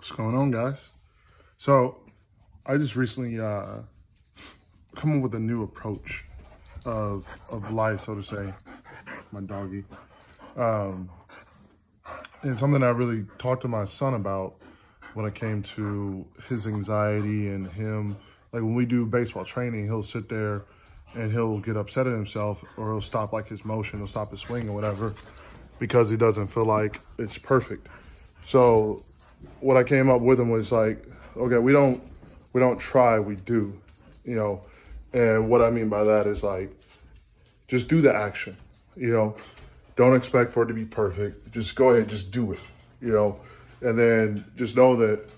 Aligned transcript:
What's 0.00 0.12
going 0.12 0.34
on, 0.34 0.50
guys? 0.50 0.88
So, 1.58 1.98
I 2.64 2.78
just 2.78 2.96
recently 2.96 3.38
uh, 3.38 3.80
come 4.96 5.18
up 5.18 5.22
with 5.22 5.34
a 5.34 5.38
new 5.38 5.62
approach 5.62 6.24
of 6.86 7.26
of 7.50 7.70
life, 7.70 8.00
so 8.00 8.14
to 8.14 8.22
say. 8.22 8.54
My 9.30 9.40
doggy, 9.42 9.84
um, 10.56 11.10
and 12.40 12.58
something 12.58 12.82
I 12.82 12.88
really 12.88 13.26
talked 13.36 13.60
to 13.60 13.68
my 13.68 13.84
son 13.84 14.14
about 14.14 14.54
when 15.12 15.26
it 15.26 15.34
came 15.34 15.62
to 15.74 16.24
his 16.48 16.66
anxiety 16.66 17.48
and 17.48 17.70
him. 17.70 18.16
Like 18.54 18.62
when 18.62 18.74
we 18.74 18.86
do 18.86 19.04
baseball 19.04 19.44
training, 19.44 19.84
he'll 19.84 20.02
sit 20.02 20.30
there 20.30 20.64
and 21.12 21.30
he'll 21.30 21.58
get 21.58 21.76
upset 21.76 22.06
at 22.06 22.14
himself, 22.14 22.64
or 22.78 22.90
he'll 22.90 23.02
stop 23.02 23.34
like 23.34 23.48
his 23.48 23.66
motion, 23.66 23.98
he'll 23.98 24.06
stop 24.06 24.30
his 24.30 24.40
swing 24.40 24.66
or 24.66 24.72
whatever, 24.72 25.14
because 25.78 26.08
he 26.08 26.16
doesn't 26.16 26.46
feel 26.46 26.64
like 26.64 27.02
it's 27.18 27.36
perfect. 27.36 27.88
So 28.40 29.04
what 29.60 29.76
I 29.76 29.84
came 29.84 30.10
up 30.10 30.20
with 30.20 30.40
him 30.40 30.50
was 30.50 30.72
like, 30.72 31.06
okay, 31.36 31.58
we 31.58 31.72
don't 31.72 32.02
we 32.52 32.60
don't 32.60 32.78
try, 32.78 33.18
we 33.18 33.36
do, 33.36 33.80
you 34.24 34.34
know. 34.34 34.62
And 35.12 35.48
what 35.48 35.62
I 35.62 35.70
mean 35.70 35.88
by 35.88 36.04
that 36.04 36.26
is 36.26 36.42
like, 36.42 36.72
just 37.68 37.88
do 37.88 38.00
the 38.00 38.14
action, 38.14 38.56
you 38.96 39.12
know. 39.12 39.36
Don't 39.96 40.16
expect 40.16 40.52
for 40.52 40.62
it 40.62 40.66
to 40.66 40.74
be 40.74 40.84
perfect. 40.84 41.52
Just 41.52 41.74
go 41.74 41.90
ahead, 41.90 42.08
just 42.08 42.30
do 42.30 42.52
it, 42.52 42.60
you 43.00 43.12
know. 43.12 43.40
And 43.80 43.98
then 43.98 44.44
just 44.56 44.76
know 44.76 44.96
that 44.96 45.28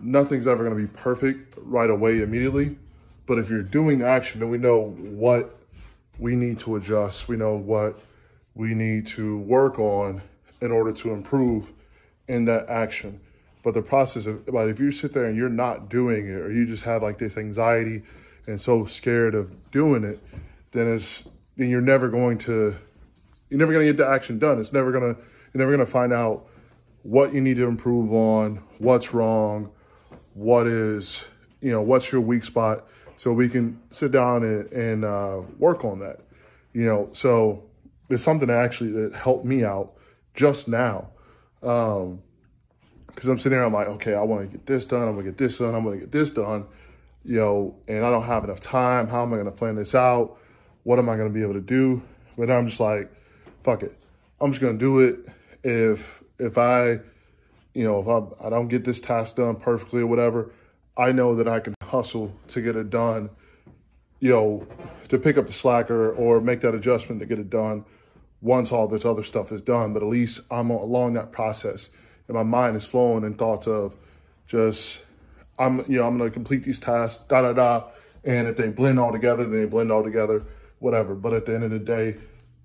nothing's 0.00 0.46
ever 0.46 0.64
going 0.64 0.76
to 0.76 0.82
be 0.82 0.88
perfect 0.88 1.54
right 1.58 1.90
away 1.90 2.22
immediately. 2.22 2.76
But 3.26 3.38
if 3.38 3.48
you're 3.48 3.62
doing 3.62 4.00
the 4.00 4.06
action, 4.06 4.40
then 4.40 4.50
we 4.50 4.58
know 4.58 4.90
what 4.96 5.56
we 6.18 6.34
need 6.34 6.58
to 6.60 6.76
adjust. 6.76 7.28
We 7.28 7.36
know 7.36 7.54
what 7.54 8.00
we 8.54 8.74
need 8.74 9.06
to 9.08 9.38
work 9.38 9.78
on 9.78 10.22
in 10.60 10.72
order 10.72 10.92
to 10.92 11.12
improve 11.12 11.72
in 12.28 12.44
that 12.46 12.68
action. 12.68 13.20
But 13.62 13.74
the 13.74 13.82
process 13.82 14.26
of, 14.26 14.46
but 14.46 14.68
if 14.68 14.80
you 14.80 14.90
sit 14.90 15.12
there 15.12 15.26
and 15.26 15.36
you're 15.36 15.48
not 15.48 15.88
doing 15.88 16.26
it, 16.26 16.40
or 16.40 16.50
you 16.50 16.66
just 16.66 16.84
have 16.84 17.02
like 17.02 17.18
this 17.18 17.36
anxiety 17.36 18.02
and 18.46 18.60
so 18.60 18.84
scared 18.86 19.34
of 19.34 19.70
doing 19.70 20.02
it, 20.04 20.18
then 20.72 20.92
it's 20.92 21.28
then 21.56 21.68
you're 21.68 21.80
never 21.80 22.08
going 22.08 22.38
to, 22.38 22.76
you're 23.50 23.58
never 23.58 23.72
going 23.72 23.86
to 23.86 23.92
get 23.92 23.98
the 23.98 24.08
action 24.08 24.38
done. 24.38 24.58
It's 24.58 24.72
never 24.72 24.92
gonna, 24.92 25.16
you're 25.52 25.58
never 25.62 25.70
gonna 25.70 25.84
find 25.84 26.12
out 26.12 26.46
what 27.02 27.34
you 27.34 27.40
need 27.40 27.56
to 27.56 27.66
improve 27.66 28.12
on, 28.12 28.62
what's 28.78 29.12
wrong, 29.12 29.70
what 30.34 30.66
is, 30.66 31.24
you 31.60 31.70
know, 31.70 31.82
what's 31.82 32.12
your 32.12 32.20
weak 32.20 32.44
spot, 32.44 32.86
so 33.16 33.32
we 33.32 33.48
can 33.48 33.78
sit 33.90 34.10
down 34.10 34.42
and, 34.42 34.72
and 34.72 35.04
uh, 35.04 35.42
work 35.58 35.84
on 35.84 35.98
that. 36.00 36.20
You 36.72 36.84
know, 36.84 37.08
so 37.12 37.64
it's 38.08 38.22
something 38.22 38.48
that 38.48 38.56
actually 38.56 38.92
that 38.92 39.14
helped 39.14 39.44
me 39.44 39.64
out 39.64 39.92
just 40.34 40.68
now. 40.68 41.10
Um, 41.62 42.22
because 43.20 43.28
I'm 43.28 43.38
sitting 43.38 43.58
there, 43.58 43.66
I'm 43.66 43.72
like, 43.74 43.86
okay, 43.86 44.14
I 44.14 44.22
want 44.22 44.50
to 44.50 44.56
get 44.56 44.64
this 44.64 44.86
done. 44.86 45.06
I'm 45.06 45.14
gonna 45.14 45.24
get 45.24 45.36
this 45.36 45.58
done. 45.58 45.74
I'm 45.74 45.84
gonna 45.84 45.98
get 45.98 46.10
this 46.10 46.30
done. 46.30 46.64
You 47.22 47.36
know, 47.36 47.76
and 47.86 48.02
I 48.02 48.08
don't 48.08 48.22
have 48.22 48.44
enough 48.44 48.60
time. 48.60 49.08
How 49.08 49.22
am 49.22 49.34
I 49.34 49.36
gonna 49.36 49.52
plan 49.52 49.74
this 49.74 49.94
out? 49.94 50.38
What 50.84 50.98
am 50.98 51.06
I 51.10 51.18
gonna 51.18 51.28
be 51.28 51.42
able 51.42 51.52
to 51.52 51.60
do? 51.60 52.00
But 52.38 52.50
I'm 52.50 52.66
just 52.66 52.80
like, 52.80 53.12
fuck 53.62 53.82
it. 53.82 53.94
I'm 54.40 54.52
just 54.52 54.62
gonna 54.62 54.78
do 54.78 55.00
it. 55.00 55.18
If 55.62 56.22
if 56.38 56.56
I, 56.56 57.00
you 57.74 57.84
know, 57.84 58.00
if 58.00 58.08
I, 58.08 58.46
I 58.46 58.48
don't 58.48 58.68
get 58.68 58.84
this 58.84 59.02
task 59.02 59.36
done 59.36 59.56
perfectly 59.56 60.00
or 60.00 60.06
whatever, 60.06 60.50
I 60.96 61.12
know 61.12 61.34
that 61.34 61.46
I 61.46 61.60
can 61.60 61.74
hustle 61.82 62.34
to 62.48 62.62
get 62.62 62.74
it 62.74 62.88
done. 62.88 63.28
You 64.20 64.30
know, 64.30 64.66
to 65.08 65.18
pick 65.18 65.36
up 65.36 65.46
the 65.46 65.52
slacker 65.52 66.10
or 66.10 66.40
make 66.40 66.62
that 66.62 66.74
adjustment 66.74 67.20
to 67.20 67.26
get 67.26 67.38
it 67.38 67.50
done 67.50 67.84
once 68.40 68.72
all 68.72 68.88
this 68.88 69.04
other 69.04 69.24
stuff 69.24 69.52
is 69.52 69.60
done. 69.60 69.92
But 69.92 70.02
at 70.02 70.08
least 70.08 70.40
I'm 70.50 70.70
along 70.70 71.12
that 71.12 71.32
process 71.32 71.90
and 72.30 72.36
my 72.36 72.44
mind 72.44 72.76
is 72.76 72.86
flowing 72.86 73.24
in 73.24 73.34
thoughts 73.34 73.66
of 73.66 73.96
just 74.46 75.02
I'm 75.58 75.78
you 75.90 75.98
know 75.98 76.06
I'm 76.06 76.16
gonna 76.16 76.30
complete 76.30 76.62
these 76.62 76.78
tasks 76.78 77.24
da 77.24 77.42
da 77.42 77.52
da, 77.52 77.88
and 78.24 78.46
if 78.46 78.56
they 78.56 78.68
blend 78.68 79.00
all 79.00 79.10
together, 79.10 79.42
then 79.42 79.60
they 79.60 79.66
blend 79.66 79.90
all 79.90 80.04
together, 80.04 80.44
whatever. 80.78 81.16
But 81.16 81.32
at 81.32 81.46
the 81.46 81.56
end 81.56 81.64
of 81.64 81.72
the 81.72 81.80
day, 81.80 82.18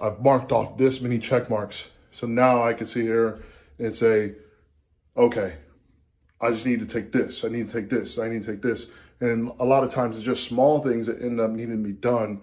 I've 0.00 0.20
marked 0.20 0.52
off 0.52 0.76
this 0.76 1.00
many 1.00 1.18
check 1.18 1.48
marks, 1.48 1.88
so 2.10 2.26
now 2.26 2.62
I 2.62 2.74
can 2.74 2.86
see 2.86 3.00
here 3.00 3.42
and 3.78 3.94
say, 3.94 4.34
okay, 5.16 5.54
I 6.38 6.50
just 6.50 6.66
need 6.66 6.80
to 6.80 6.86
take 6.86 7.10
this, 7.10 7.42
I 7.42 7.48
need 7.48 7.68
to 7.68 7.72
take 7.72 7.88
this, 7.88 8.18
I 8.18 8.28
need 8.28 8.42
to 8.42 8.52
take 8.52 8.60
this, 8.60 8.88
and 9.20 9.52
a 9.58 9.64
lot 9.64 9.84
of 9.84 9.90
times 9.90 10.16
it's 10.16 10.24
just 10.24 10.44
small 10.44 10.82
things 10.82 11.06
that 11.06 11.22
end 11.22 11.40
up 11.40 11.50
needing 11.50 11.82
to 11.82 11.88
be 11.88 11.94
done, 11.94 12.42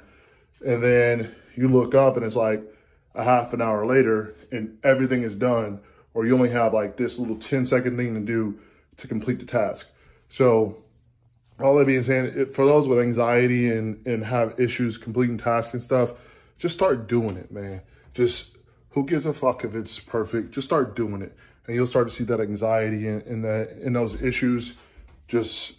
and 0.65 0.83
then 0.83 1.35
you 1.55 1.67
look 1.67 1.93
up 1.93 2.17
and 2.17 2.25
it's 2.25 2.35
like 2.35 2.63
a 3.13 3.23
half 3.23 3.53
an 3.53 3.61
hour 3.61 3.85
later 3.85 4.33
and 4.51 4.79
everything 4.83 5.21
is 5.21 5.35
done 5.35 5.79
or 6.13 6.25
you 6.25 6.33
only 6.33 6.49
have 6.49 6.73
like 6.73 6.97
this 6.97 7.19
little 7.19 7.35
10 7.35 7.65
second 7.65 7.97
thing 7.97 8.13
to 8.13 8.19
do 8.19 8.59
to 8.97 9.07
complete 9.07 9.39
the 9.39 9.45
task. 9.45 9.89
So 10.29 10.83
all 11.59 11.75
that 11.75 11.87
being 11.87 12.03
said, 12.03 12.53
for 12.53 12.65
those 12.65 12.87
with 12.87 12.99
anxiety 12.99 13.69
and, 13.69 14.05
and 14.05 14.25
have 14.25 14.59
issues 14.59 14.97
completing 14.97 15.37
tasks 15.37 15.73
and 15.73 15.81
stuff, 15.81 16.13
just 16.57 16.75
start 16.75 17.07
doing 17.07 17.37
it, 17.37 17.51
man. 17.51 17.81
Just 18.13 18.57
who 18.91 19.05
gives 19.05 19.25
a 19.25 19.33
fuck 19.33 19.63
if 19.63 19.75
it's 19.75 19.99
perfect? 19.99 20.51
Just 20.51 20.67
start 20.67 20.95
doing 20.95 21.21
it. 21.21 21.35
And 21.65 21.75
you'll 21.75 21.87
start 21.87 22.09
to 22.09 22.13
see 22.13 22.23
that 22.25 22.39
anxiety 22.39 23.07
and, 23.07 23.23
and 23.23 23.43
that 23.43 23.69
and 23.69 23.95
those 23.95 24.21
issues 24.21 24.73
just 25.27 25.73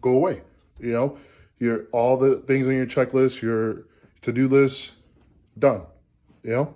go 0.00 0.10
away. 0.10 0.42
You 0.78 0.92
know, 0.92 1.18
your 1.58 1.86
all 1.92 2.16
the 2.16 2.36
things 2.36 2.66
on 2.66 2.74
your 2.74 2.86
checklist, 2.86 3.42
your 3.42 3.86
to-do 4.22 4.48
list, 4.48 4.92
done. 5.58 5.86
You 6.42 6.50
know? 6.50 6.74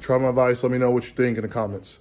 Try 0.00 0.18
my 0.18 0.28
advice. 0.28 0.62
Let 0.62 0.72
me 0.72 0.78
know 0.78 0.90
what 0.90 1.04
you 1.04 1.10
think 1.10 1.36
in 1.38 1.42
the 1.42 1.48
comments. 1.48 1.98